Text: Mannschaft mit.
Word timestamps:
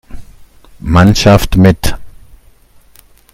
Mannschaft 0.79 1.57
mit. 1.57 1.93